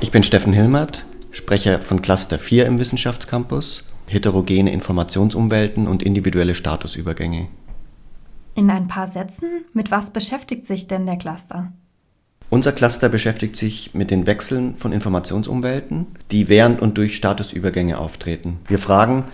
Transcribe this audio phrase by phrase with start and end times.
[0.00, 7.48] Ich bin Steffen Hilmert, Sprecher von Cluster 4 im Wissenschaftscampus, heterogene Informationsumwelten und individuelle Statusübergänge.
[8.54, 11.72] In ein paar Sätzen, mit was beschäftigt sich denn der Cluster?
[12.48, 18.60] Unser Cluster beschäftigt sich mit den Wechseln von Informationsumwelten, die während und durch Statusübergänge auftreten.
[18.68, 19.24] Wir fragen,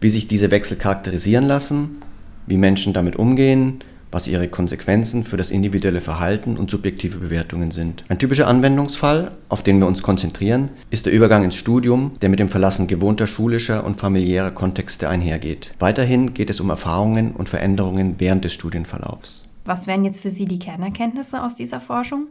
[0.00, 2.02] wie sich diese Wechsel charakterisieren lassen,
[2.46, 3.84] wie Menschen damit umgehen,
[4.14, 8.04] was ihre Konsequenzen für das individuelle Verhalten und subjektive Bewertungen sind.
[8.08, 12.38] Ein typischer Anwendungsfall, auf den wir uns konzentrieren, ist der Übergang ins Studium, der mit
[12.38, 15.74] dem Verlassen gewohnter schulischer und familiärer Kontexte einhergeht.
[15.80, 19.46] Weiterhin geht es um Erfahrungen und Veränderungen während des Studienverlaufs.
[19.64, 22.28] Was wären jetzt für Sie die Kernerkenntnisse aus dieser Forschung?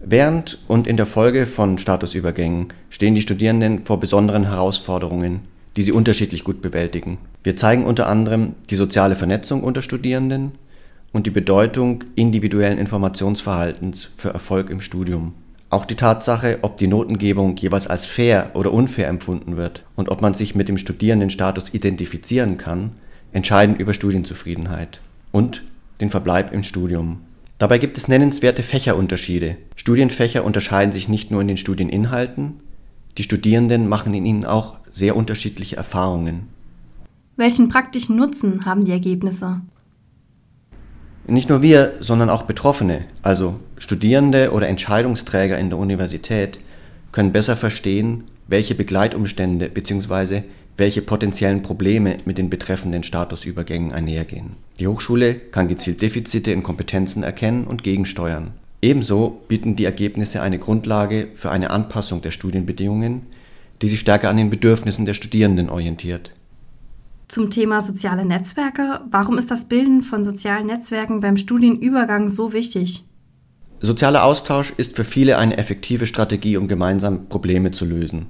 [0.00, 5.42] Während und in der Folge von Statusübergängen stehen die Studierenden vor besonderen Herausforderungen,
[5.76, 7.18] die sie unterschiedlich gut bewältigen.
[7.42, 10.52] Wir zeigen unter anderem die soziale Vernetzung unter Studierenden
[11.12, 15.34] und die Bedeutung individuellen Informationsverhaltens für Erfolg im Studium.
[15.68, 20.22] Auch die Tatsache, ob die Notengebung jeweils als fair oder unfair empfunden wird und ob
[20.22, 22.92] man sich mit dem Studierendenstatus identifizieren kann,
[23.32, 25.00] entscheiden über Studienzufriedenheit
[25.32, 25.64] und
[26.00, 27.20] den Verbleib im Studium.
[27.58, 29.56] Dabei gibt es nennenswerte Fächerunterschiede.
[29.74, 32.60] Studienfächer unterscheiden sich nicht nur in den Studieninhalten,
[33.18, 36.48] die Studierenden machen in ihnen auch sehr unterschiedliche Erfahrungen.
[37.36, 39.60] Welchen praktischen Nutzen haben die Ergebnisse?
[41.26, 46.60] Nicht nur wir, sondern auch Betroffene, also Studierende oder Entscheidungsträger in der Universität,
[47.12, 50.44] können besser verstehen, welche Begleitumstände bzw.
[50.78, 54.52] welche potenziellen Probleme mit den betreffenden Statusübergängen einhergehen.
[54.78, 58.52] Die Hochschule kann gezielt Defizite in Kompetenzen erkennen und gegensteuern.
[58.80, 63.26] Ebenso bieten die Ergebnisse eine Grundlage für eine Anpassung der Studienbedingungen,
[63.82, 66.32] die sich stärker an den Bedürfnissen der Studierenden orientiert.
[67.28, 69.00] Zum Thema soziale Netzwerke.
[69.10, 73.04] Warum ist das Bilden von sozialen Netzwerken beim Studienübergang so wichtig?
[73.80, 78.26] Sozialer Austausch ist für viele eine effektive Strategie, um gemeinsam Probleme zu lösen,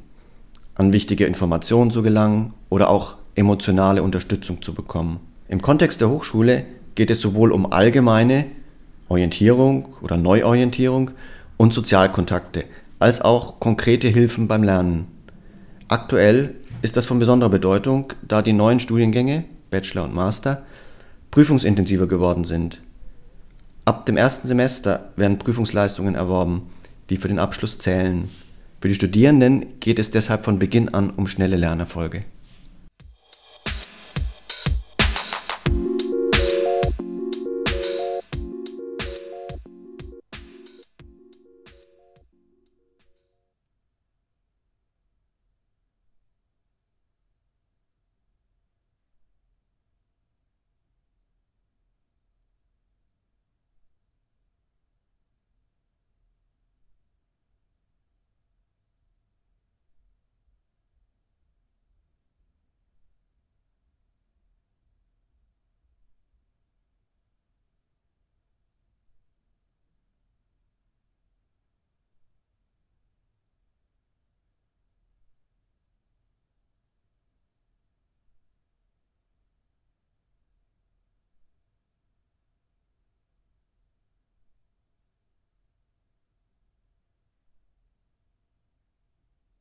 [0.75, 5.21] an wichtige Informationen zu gelangen oder auch emotionale Unterstützung zu bekommen.
[5.49, 8.47] Im Kontext der Hochschule geht es sowohl um allgemeine
[9.09, 11.13] Orientierung oder Neuorientierung
[11.57, 12.65] und Sozialkontakte,
[12.99, 15.07] als auch konkrete Hilfen beim Lernen.
[15.89, 20.65] Aktuell ist das von besonderer Bedeutung, da die neuen Studiengänge, Bachelor und Master,
[21.31, 22.83] prüfungsintensiver geworden sind.
[23.85, 26.63] Ab dem ersten Semester werden Prüfungsleistungen erworben,
[27.09, 28.29] die für den Abschluss zählen.
[28.81, 32.25] Für die Studierenden geht es deshalb von Beginn an um schnelle Lernerfolge.